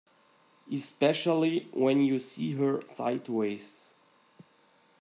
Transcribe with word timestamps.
Especially 0.73 1.69
when 1.73 2.01
you 2.01 2.17
see 2.17 2.53
her 2.53 2.81
sideways. 2.87 3.89